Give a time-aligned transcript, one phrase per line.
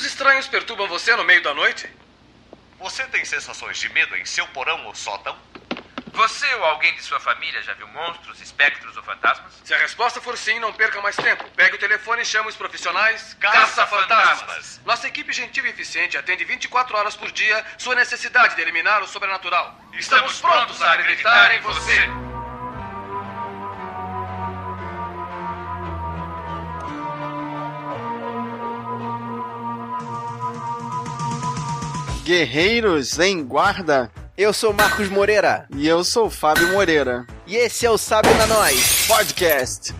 [0.00, 1.86] Ruídos estranhos perturbam você no meio da noite?
[2.78, 5.36] Você tem sensações de medo em seu porão ou sótão?
[6.14, 9.52] Você ou alguém de sua família já viu monstros, espectros ou fantasmas?
[9.62, 11.44] Se a resposta for sim, não perca mais tempo.
[11.54, 14.80] Pegue o telefone e chame os profissionais Caça-Fantasmas.
[14.86, 19.06] Nossa equipe gentil e eficiente atende 24 horas por dia sua necessidade de eliminar o
[19.06, 19.78] sobrenatural.
[19.92, 22.29] Estamos prontos a acreditar em você.
[32.30, 34.08] Guerreiros em Guarda.
[34.38, 35.66] Eu sou Marcos Moreira.
[35.74, 37.26] E eu sou Fábio Moreira.
[37.44, 39.92] E esse é o Sábio na Nós Podcast.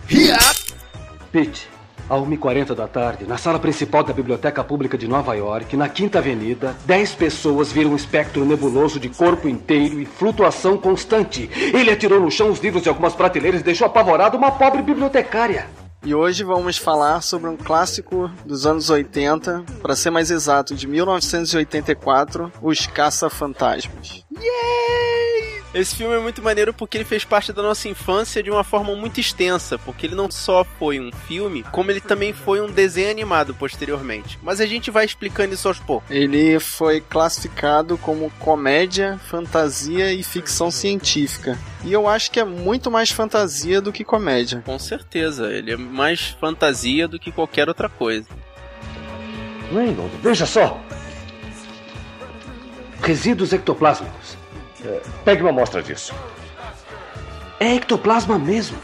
[1.29, 1.67] Pete,
[2.09, 6.19] à 1h40 da tarde, na sala principal da Biblioteca Pública de Nova York, na Quinta
[6.19, 11.49] Avenida, 10 pessoas viram um espectro nebuloso de corpo inteiro e flutuação constante.
[11.53, 15.67] Ele atirou no chão os livros de algumas prateleiras e deixou apavorada uma pobre bibliotecária.
[16.03, 20.87] E hoje vamos falar sobre um clássico dos anos 80, para ser mais exato, de
[20.87, 24.25] 1984, Os Caça-Fantasmas.
[24.35, 25.30] Yay!
[25.73, 28.93] Esse filme é muito maneiro porque ele fez parte da nossa infância de uma forma
[28.93, 33.09] muito extensa, porque ele não só foi um filme, como ele também foi um desenho
[33.09, 34.37] animado posteriormente.
[34.43, 36.11] Mas a gente vai explicando isso aos poucos.
[36.11, 41.57] Ele foi classificado como comédia, fantasia e ficção científica.
[41.85, 44.61] E eu acho que é muito mais fantasia do que comédia.
[44.65, 48.27] Com certeza, ele é mais fantasia do que qualquer outra coisa.
[49.71, 50.81] Reynold, veja só!
[53.01, 54.40] Resíduos ectoplásmicos.
[54.85, 56.13] É, pegue uma amostra disso.
[57.59, 58.77] É ectoplasma mesmo.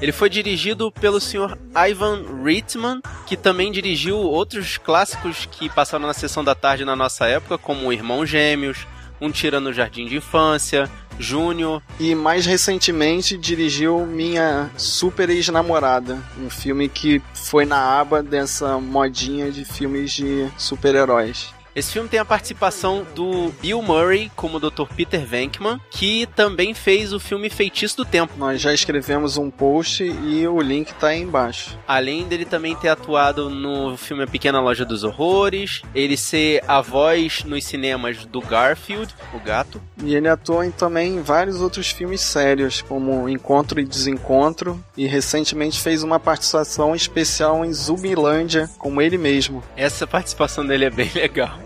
[0.00, 1.58] Ele foi dirigido pelo Sr.
[1.74, 7.26] Ivan Reitman, que também dirigiu outros clássicos que passaram na sessão da tarde na nossa
[7.26, 8.86] época, como Irmão Gêmeos,
[9.20, 11.82] Um Tira no Jardim de Infância, Júnior.
[11.98, 19.50] E mais recentemente dirigiu Minha Super Ex-Namorada, um filme que foi na aba dessa modinha
[19.50, 21.52] de filmes de super-heróis.
[21.74, 24.92] Esse filme tem a participação do Bill Murray como Dr.
[24.96, 28.34] Peter Venkman, que também fez o filme Feitiço do Tempo.
[28.36, 31.78] Nós já escrevemos um post e o link tá aí embaixo.
[31.86, 36.80] Além dele também ter atuado no filme A Pequena Loja dos Horrores, ele ser a
[36.80, 39.80] voz nos cinemas do Garfield, o gato.
[40.02, 45.06] E ele atuou em, também em vários outros filmes sérios, como Encontro e Desencontro, e
[45.06, 49.62] recentemente fez uma participação especial em Zumbilândia, como ele mesmo.
[49.76, 51.60] Essa participação dele é bem legal.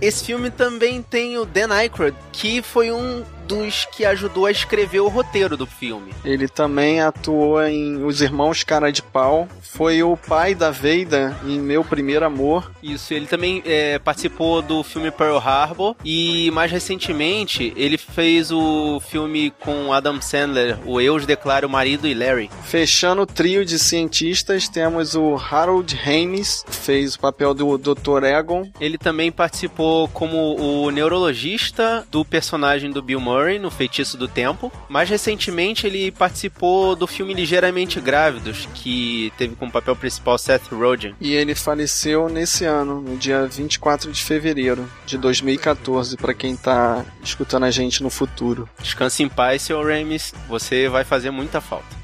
[0.00, 5.00] Esse filme também tem o Dan Aykroyd, que foi um dos que ajudou a escrever
[5.00, 6.12] o roteiro do filme.
[6.24, 11.58] Ele também atuou em Os Irmãos Cara de Pau, foi o pai da Veida em
[11.58, 12.70] Meu Primeiro Amor.
[12.80, 19.00] Isso, ele também é, participou do filme Pearl Harbor e mais recentemente ele fez o
[19.00, 22.48] filme com Adam Sandler, o Eu os Declaro Marido e Larry.
[22.62, 28.24] Fechando o trio de cientistas, temos o Harold que fez o papel do Dr.
[28.24, 28.70] Egon.
[28.80, 34.72] Ele também participou como o neurologista do personagem do Bill Murray no Feitiço do Tempo.
[34.88, 41.14] Mais recentemente ele participou do filme Ligeiramente Grávidos, que teve como papel principal Seth Rogen.
[41.20, 47.04] E ele faleceu nesse ano, no dia 24 de fevereiro de 2014, para quem tá
[47.22, 48.68] escutando a gente no futuro.
[48.80, 51.99] Descanse em paz, seu Ramis, você vai fazer muita falta.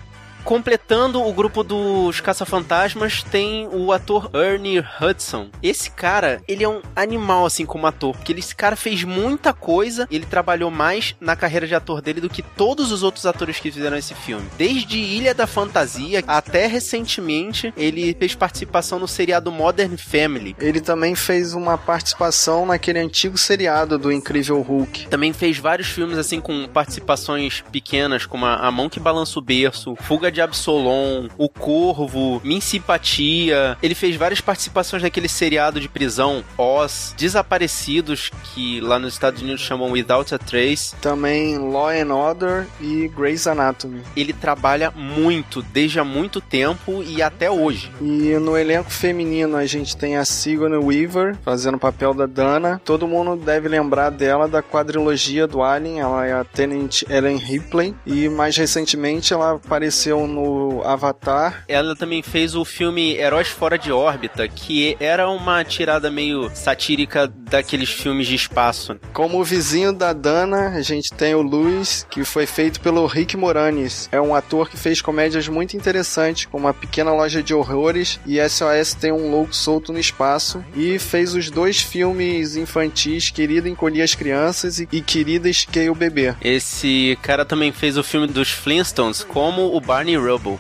[0.47, 5.49] Completando o grupo dos Caça-Fantasmas tem o ator Ernie Hudson.
[5.61, 10.06] Esse cara, ele é um animal assim como ator, porque esse cara fez muita coisa,
[10.09, 13.73] ele trabalhou mais na carreira de ator dele do que todos os outros atores que
[13.73, 14.49] fizeram esse filme.
[14.56, 20.55] Desde Ilha da Fantasia até recentemente, ele fez participação no seriado Modern Family.
[20.61, 25.09] Ele também fez uma participação naquele antigo seriado do Incrível Hulk.
[25.09, 29.97] Também fez vários filmes assim com participações pequenas, como A Mão que Balança o Berço,
[29.97, 33.79] Fuga de Absolom, O Corvo, Min Simpatia.
[33.83, 39.63] Ele fez várias participações naquele seriado de prisão, Oz, Desaparecidos, que lá nos Estados Unidos
[39.63, 40.95] chamam Without a Trace.
[40.97, 44.03] Também Law and Order e Grey's Anatomy.
[44.15, 47.91] Ele trabalha muito, desde há muito tempo e até hoje.
[47.99, 52.79] E no elenco feminino a gente tem a Sigourney Weaver fazendo o papel da Dana.
[52.85, 57.94] Todo mundo deve lembrar dela da quadrilogia do Alien, ela é a Tenant Ellen Ripley
[58.05, 61.64] e mais recentemente ela apareceu no Avatar.
[61.69, 67.26] Ela também fez o filme Heróis Fora de Órbita, que era uma tirada meio satírica
[67.50, 68.99] daqueles filmes de espaço.
[69.12, 74.08] Como vizinho da Dana, a gente tem o Luiz, que foi feito pelo Rick Moranis.
[74.12, 78.38] É um ator que fez comédias muito interessantes, como A Pequena Loja de Horrores e
[78.49, 80.64] SOS Tem um Louco Solto no Espaço.
[80.75, 86.34] E fez os dois filmes infantis, Querida Encolhi as Crianças e Querida Esquei o Bebê.
[86.40, 90.59] Esse cara também fez o filme dos Flintstones, como o Barney Rubble.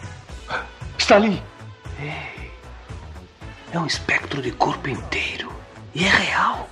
[0.98, 1.18] Está.
[1.18, 1.42] Ei,
[3.72, 5.52] É um espectro de corpo inteiro
[5.94, 6.68] E é real.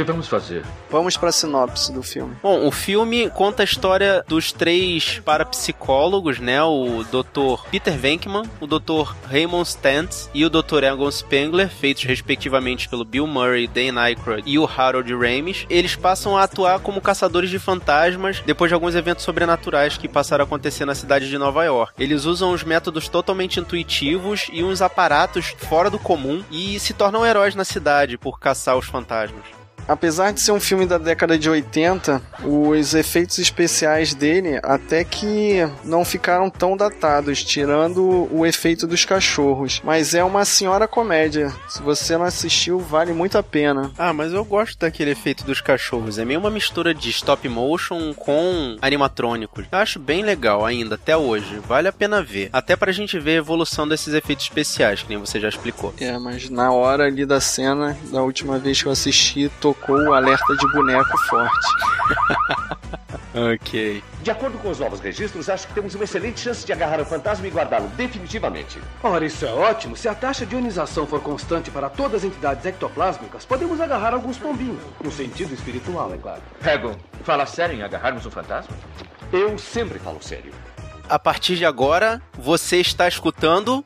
[0.00, 0.64] O que vamos fazer?
[0.88, 2.34] Vamos pra sinopse do filme.
[2.42, 6.62] Bom, o filme conta a história dos três parapsicólogos, né?
[6.62, 7.68] O Dr.
[7.70, 9.12] Peter Venkman, o Dr.
[9.30, 10.84] Raymond Stantz e o Dr.
[10.84, 15.66] Egon Spengler, feitos respectivamente pelo Bill Murray, Dan Aykroyd e o Harold Ramis.
[15.68, 20.44] Eles passam a atuar como caçadores de fantasmas depois de alguns eventos sobrenaturais que passaram
[20.44, 21.92] a acontecer na cidade de Nova York.
[22.02, 27.26] Eles usam os métodos totalmente intuitivos e uns aparatos fora do comum e se tornam
[27.26, 29.60] heróis na cidade por caçar os fantasmas.
[29.86, 35.58] Apesar de ser um filme da década de 80, os efeitos especiais dele até que
[35.84, 39.80] não ficaram tão datados, tirando o efeito dos cachorros.
[39.84, 41.52] Mas é uma senhora comédia.
[41.68, 43.90] Se você não assistiu, vale muito a pena.
[43.98, 46.18] Ah, mas eu gosto daquele efeito dos cachorros.
[46.18, 49.66] É meio uma mistura de stop motion com animatrônicos.
[49.70, 51.60] Eu acho bem legal ainda, até hoje.
[51.66, 52.48] Vale a pena ver.
[52.52, 55.94] Até pra gente ver a evolução desses efeitos especiais, que nem você já explicou.
[56.00, 60.12] É, mas na hora ali da cena, da última vez que eu assisti, tocou o
[60.12, 61.68] alerta de boneco forte.
[63.54, 64.02] ok.
[64.22, 67.04] De acordo com os novos registros, acho que temos uma excelente chance de agarrar o
[67.04, 68.80] fantasma e guardá-lo definitivamente.
[69.02, 69.96] Ora, isso é ótimo.
[69.96, 74.36] Se a taxa de ionização for constante para todas as entidades ectoplásmicas, podemos agarrar alguns
[74.36, 74.82] pombinhos.
[75.02, 76.42] No sentido espiritual, é claro.
[76.60, 78.74] Pego, fala sério em agarrarmos um fantasma?
[79.32, 80.52] Eu sempre falo sério.
[81.08, 83.84] A partir de agora, você está escutando.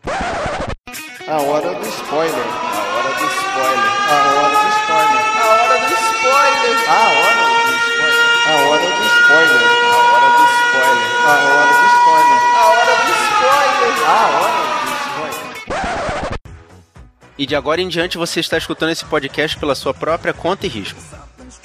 [1.26, 2.34] A hora do spoiler.
[2.34, 3.94] A hora do spoiler.
[4.10, 4.53] A hora
[17.44, 20.68] E de agora em diante você está escutando esse podcast pela sua própria conta e
[20.70, 20.98] risco.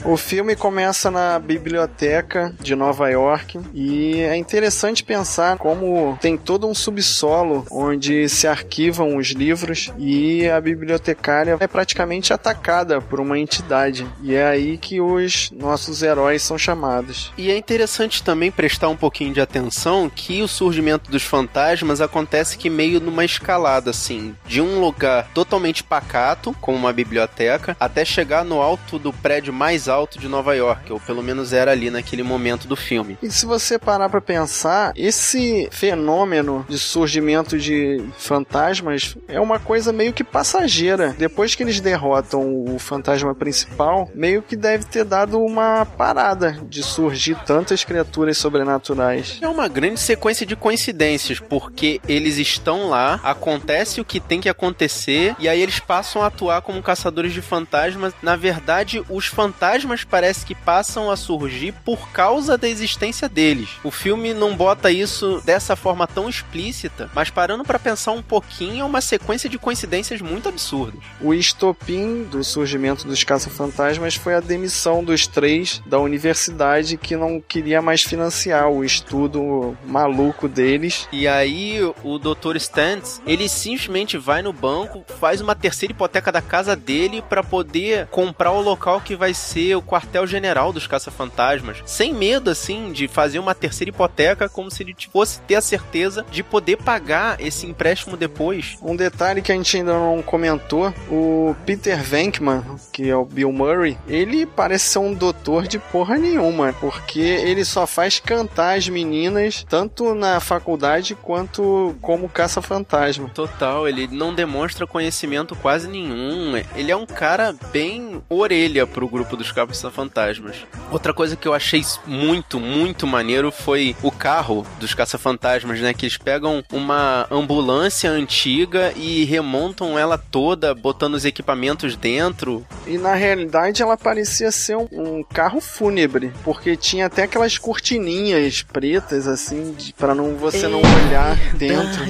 [0.03, 6.67] O filme começa na biblioteca de Nova York e é interessante pensar como tem todo
[6.67, 13.37] um subsolo onde se arquivam os livros e a bibliotecária é praticamente atacada por uma
[13.37, 14.07] entidade.
[14.21, 17.31] E é aí que os nossos heróis são chamados.
[17.37, 22.57] E é interessante também prestar um pouquinho de atenção que o surgimento dos fantasmas acontece
[22.57, 28.43] que meio numa escalada assim, de um lugar totalmente pacato, como uma biblioteca, até chegar
[28.43, 32.23] no alto do prédio mais alto de Nova York, ou pelo menos era ali naquele
[32.23, 33.17] momento do filme.
[33.21, 39.93] E se você parar para pensar, esse fenômeno de surgimento de fantasmas é uma coisa
[39.93, 41.15] meio que passageira.
[41.17, 46.81] Depois que eles derrotam o fantasma principal, meio que deve ter dado uma parada de
[46.83, 49.37] surgir tantas criaturas sobrenaturais.
[49.41, 54.49] É uma grande sequência de coincidências, porque eles estão lá, acontece o que tem que
[54.49, 58.13] acontecer, e aí eles passam a atuar como caçadores de fantasmas.
[58.21, 59.68] Na verdade, os fantasmas
[60.09, 63.69] parece que passam a surgir por causa da existência deles.
[63.83, 68.81] O filme não bota isso dessa forma tão explícita, mas parando para pensar um pouquinho,
[68.81, 71.01] é uma sequência de coincidências muito absurdas.
[71.21, 77.41] O estopim do surgimento dos caça-fantasmas foi a demissão dos três da universidade que não
[77.41, 81.07] queria mais financiar o estudo maluco deles.
[81.11, 82.55] E aí o Dr.
[82.55, 88.07] Stantz, ele simplesmente vai no banco, faz uma terceira hipoteca da casa dele para poder
[88.07, 93.39] comprar o local que vai ser o quartel-general dos caça-fantasmas, sem medo assim de fazer
[93.39, 98.17] uma terceira hipoteca como se ele fosse ter a certeza de poder pagar esse empréstimo
[98.17, 98.77] depois.
[98.81, 103.51] Um detalhe que a gente ainda não comentou, o Peter Venkman, que é o Bill
[103.51, 108.87] Murray, ele parece ser um doutor de porra nenhuma, porque ele só faz cantar as
[108.87, 113.29] meninas tanto na faculdade quanto como caça-fantasma.
[113.29, 116.55] Total, ele não demonstra conhecimento quase nenhum.
[116.75, 120.57] Ele é um cara bem orelha pro grupo dos caça-fantasmas.
[120.91, 125.93] Outra coisa que eu achei muito, muito maneiro foi o carro dos caça-fantasmas, né?
[125.93, 132.65] Que eles pegam uma ambulância antiga e remontam ela toda, botando os equipamentos dentro.
[132.85, 138.61] E na realidade ela parecia ser um, um carro fúnebre, porque tinha até aquelas cortininhas
[138.61, 142.03] pretas assim, para não você não olhar dentro.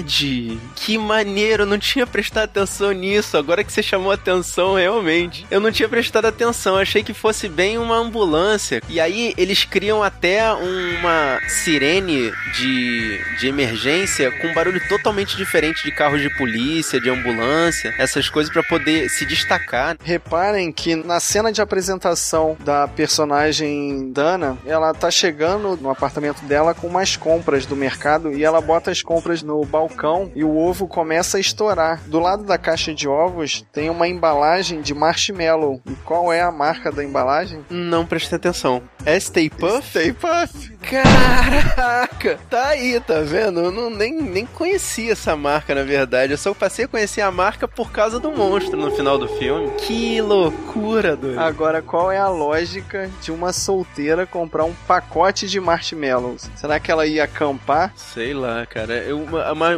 [0.75, 3.38] Que maneiro, eu não tinha prestado atenção nisso.
[3.38, 5.45] Agora que você chamou atenção, realmente.
[5.51, 8.81] Eu não tinha prestado atenção, achei que fosse bem uma ambulância.
[8.88, 15.83] E aí eles criam até uma sirene de, de emergência com um barulho totalmente diferente
[15.83, 19.97] de carros de polícia, de ambulância, essas coisas para poder se destacar.
[20.03, 26.73] Reparem que na cena de apresentação da personagem Dana, ela tá chegando no apartamento dela
[26.73, 30.88] com umas compras do mercado e ela bota as compras no balcão e o ovo
[30.88, 32.01] começa a estourar.
[32.07, 35.81] Do lado da caixa de ovos tem uma embalagem de marshmallow.
[35.85, 37.66] E qual é a marca da embalagem?
[37.70, 38.82] Não prestei atenção.
[39.06, 39.88] É Stay Puff?
[39.89, 40.78] Stay Puff.
[40.82, 42.39] Caraca!
[42.50, 43.60] Tá aí, tá vendo?
[43.60, 46.34] Eu não, nem, nem conhecia essa marca, na verdade.
[46.34, 49.72] Eu só passei a conhecer a marca por causa do monstro no final do filme.
[49.78, 51.39] Que loucura, doido.
[51.39, 56.50] Agora, qual é a lógica de uma solteira comprar um pacote de marshmallows?
[56.56, 57.94] Será que ela ia acampar?
[57.96, 58.94] Sei lá, cara.
[58.96, 59.25] Eu,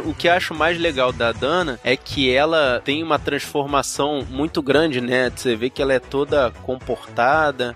[0.04, 5.00] o que acho mais legal da Dana é que ela tem uma transformação muito grande,
[5.00, 5.30] né?
[5.34, 7.21] Você vê que ela é toda comportada,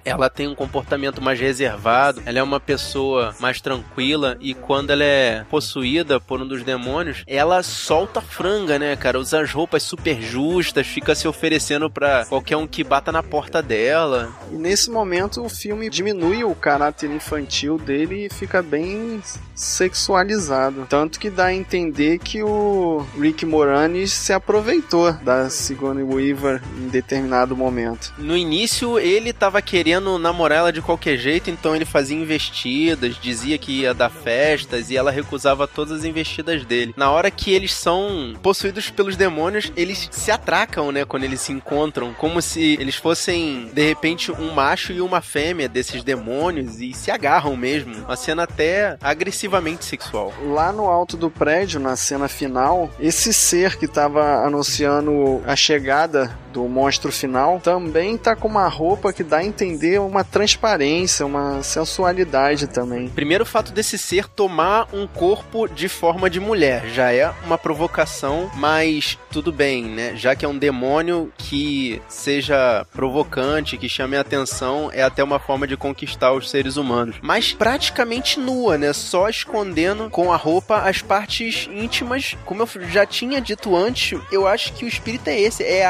[0.04, 5.04] ela tem um comportamento mais reservado, ela é uma pessoa mais tranquila e quando ela
[5.04, 9.18] é possuída por um dos demônios, ela solta franga, né, cara?
[9.18, 13.62] Usa as roupas super justas, fica se oferecendo para qualquer um que bata na porta
[13.62, 14.30] dela.
[14.52, 19.22] E nesse momento o filme diminui o caráter infantil dele e fica bem
[19.54, 20.86] sexualizado.
[20.88, 26.88] Tanto que dá a entender que o Rick Moranis se aproveitou da Sigourney Weaver em
[26.88, 28.12] determinado momento.
[28.18, 33.58] No início ele tava querendo namorar ela de qualquer jeito, então ele fazia investidas, dizia
[33.58, 36.94] que ia dar festas e ela recusava todas as investidas dele.
[36.96, 41.52] Na hora que eles são possuídos pelos demônios, eles se atracam, né, quando eles se
[41.52, 46.92] encontram, como se eles fossem de repente um macho e uma fêmea desses demônios e
[46.92, 47.94] se agarram mesmo.
[48.04, 50.32] Uma cena até agressivamente sexual.
[50.42, 56.36] Lá no alto do prédio, na cena final, esse ser que estava anunciando a chegada
[56.56, 61.62] do monstro final também tá com uma roupa que dá a entender uma transparência, uma
[61.62, 63.08] sensualidade também.
[63.08, 67.58] Primeiro o fato desse ser tomar um corpo de forma de mulher já é uma
[67.58, 70.16] provocação, mas tudo bem, né?
[70.16, 75.38] Já que é um demônio que seja provocante, que chame a atenção, é até uma
[75.38, 77.16] forma de conquistar os seres humanos.
[77.20, 78.94] Mas praticamente nua, né?
[78.94, 82.34] Só escondendo com a roupa as partes íntimas.
[82.46, 85.84] Como eu já tinha dito antes, eu acho que o espírito é esse, é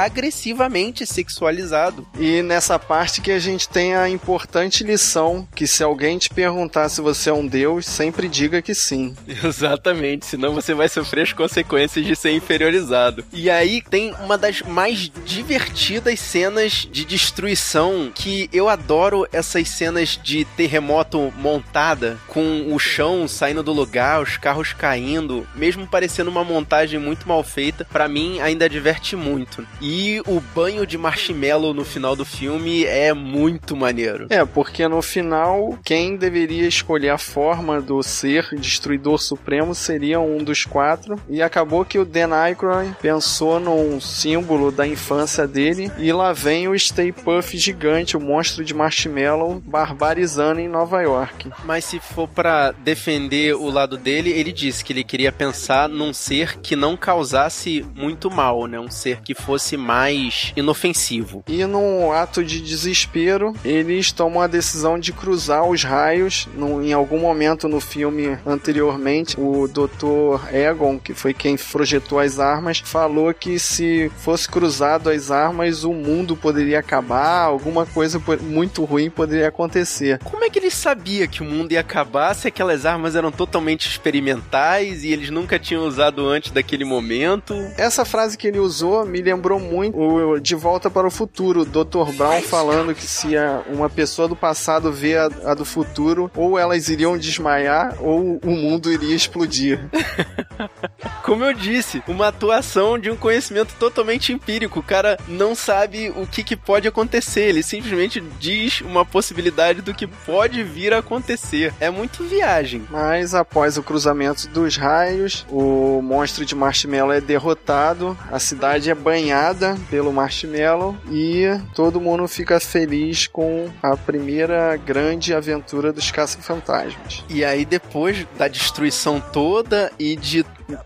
[0.56, 2.06] agressivamente sexualizado.
[2.18, 6.88] E nessa parte que a gente tem a importante lição que se alguém te perguntar
[6.88, 9.14] se você é um deus, sempre diga que sim.
[9.44, 13.24] Exatamente, senão você vai sofrer as consequências de ser inferiorizado.
[13.32, 20.18] E aí tem uma das mais divertidas cenas de destruição que eu adoro essas cenas
[20.22, 26.44] de terremoto montada com o chão saindo do lugar, os carros caindo, mesmo parecendo uma
[26.44, 29.66] montagem muito mal feita, para mim ainda diverte muito.
[29.80, 34.26] E o banho de marshmallow no final do filme é muito maneiro.
[34.30, 40.38] É, porque no final quem deveria escolher a forma do ser destruidor supremo seria um
[40.38, 46.12] dos quatro e acabou que o Dan Aykroyd pensou num símbolo da infância dele e
[46.12, 51.50] lá vem o Stay Puff gigante, o monstro de marshmallow barbarizando em Nova York.
[51.64, 56.12] Mas se for para defender o lado dele, ele disse que ele queria pensar num
[56.12, 58.78] ser que não causasse muito mal, né?
[58.78, 60.25] Um ser que fosse mais
[60.56, 61.42] inofensivo.
[61.48, 66.48] E num ato de desespero, eles tomam a decisão de cruzar os raios.
[66.54, 70.54] No, em algum momento no filme anteriormente, o Dr.
[70.54, 75.84] Egon, que foi quem projetou as armas, falou falou que se fosse cruzado as armas,
[75.84, 80.18] o mundo poderia acabar, alguma coisa muito ruim poderia acontecer.
[80.18, 83.88] Como é que ele sabia que o mundo ia acabar se aquelas armas eram totalmente
[83.88, 87.54] experimentais e eles nunca tinham usado antes daquele momento?
[87.78, 91.64] Essa frase que ele usou me lembrou muito o De Volta para o Futuro, o
[91.64, 92.12] Dr.
[92.16, 93.34] Brown falando que se
[93.68, 98.50] uma pessoa do passado vê a, a do futuro, ou elas iriam desmaiar ou o
[98.50, 99.80] mundo iria explodir.
[101.22, 104.80] Como eu disse, uma atuação de um conhecimento totalmente empírico.
[104.80, 107.42] O cara não sabe o que, que pode acontecer.
[107.42, 111.74] Ele simplesmente diz uma possibilidade do que pode vir a acontecer.
[111.80, 112.86] É muito viagem.
[112.90, 118.94] Mas após o cruzamento dos raios, o monstro de marshmallow é derrotado, a cidade é
[118.94, 121.44] banhada pelo marshmallow e
[121.74, 127.24] todo mundo fica feliz com a primeira grande aventura dos caça-fantasmas.
[127.28, 130.44] E aí, depois da destruição toda e de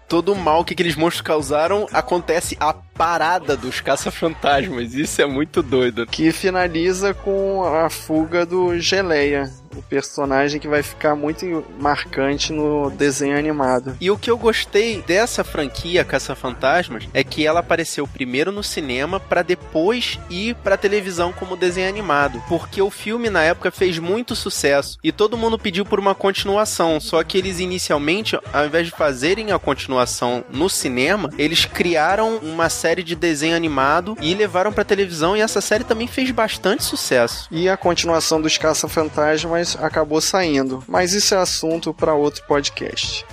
[0.09, 4.95] todo o mal que aqueles monstros causaram, acontece a parada dos caça-fantasmas.
[4.95, 6.07] Isso é muito doido.
[6.07, 12.91] Que finaliza com a fuga do Geleia o personagem que vai ficar muito marcante no
[12.91, 13.97] desenho animado.
[14.01, 19.21] E o que eu gostei dessa franquia Caça-Fantasmas é que ela apareceu primeiro no cinema
[19.21, 24.35] para depois ir para televisão como desenho animado, porque o filme na época fez muito
[24.35, 28.93] sucesso e todo mundo pediu por uma continuação, só que eles inicialmente, ao invés de
[28.93, 34.85] fazerem a continuação no cinema, eles criaram uma série de desenho animado e levaram para
[34.85, 37.47] televisão e essa série também fez bastante sucesso.
[37.53, 40.83] E a continuação dos Caça-Fantasmas acabou saindo.
[40.89, 43.25] Mas isso é assunto para outro podcast.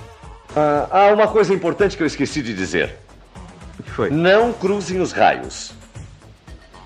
[0.54, 2.94] Ah, há uma coisa importante que eu esqueci de dizer.
[3.76, 4.10] O que foi?
[4.10, 5.72] Não cruzem os raios.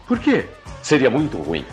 [0.08, 0.46] Por quê?
[0.82, 1.66] Seria muito ruim.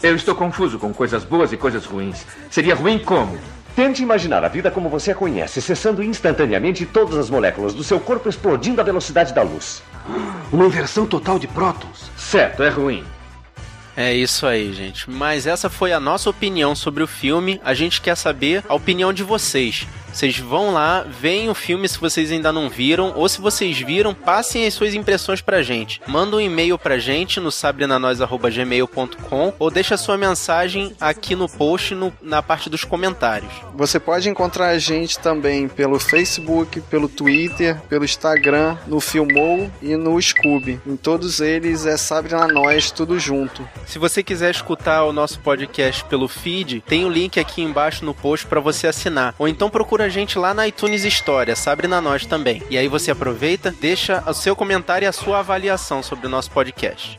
[0.00, 2.24] Eu estou confuso com coisas boas e coisas ruins.
[2.48, 3.36] Seria ruim como?
[3.74, 7.98] Tente imaginar a vida como você a conhece, cessando instantaneamente todas as moléculas do seu
[7.98, 9.82] corpo explodindo à velocidade da luz.
[10.52, 12.08] Uma inversão total de prótons.
[12.16, 13.04] Certo, é ruim.
[13.96, 15.10] É isso aí, gente.
[15.10, 17.60] Mas essa foi a nossa opinião sobre o filme.
[17.64, 19.86] A gente quer saber a opinião de vocês.
[20.14, 24.14] Vocês vão lá, veem o filme se vocês ainda não viram, ou se vocês viram,
[24.14, 26.00] passem as suas impressões pra gente.
[26.06, 32.12] Manda um e-mail pra gente no sabrenanois.gmail.com ou deixa sua mensagem aqui no post no,
[32.22, 33.52] na parte dos comentários.
[33.74, 39.96] Você pode encontrar a gente também pelo Facebook, pelo Twitter, pelo Instagram, no Filmou e
[39.96, 40.80] no Scooby.
[40.86, 43.68] Em todos eles é Sabrina Nós, tudo junto.
[43.84, 48.14] Se você quiser escutar o nosso podcast pelo feed, tem o link aqui embaixo no
[48.14, 49.34] post para você assinar.
[49.40, 52.62] Ou então procura a gente lá na iTunes História, Sabrina Nós também.
[52.68, 56.50] E aí você aproveita, deixa o seu comentário e a sua avaliação sobre o nosso
[56.50, 57.18] podcast.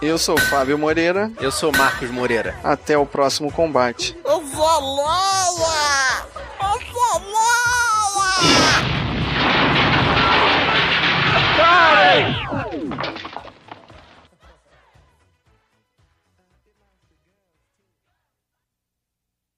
[0.00, 1.30] Eu sou o Fábio Moreira.
[1.40, 2.56] Eu sou Marcos Moreira.
[2.62, 4.16] Até o próximo combate.
[4.24, 4.80] Eu vou
[6.60, 7.20] Eu vou
[11.56, 12.47] Parem!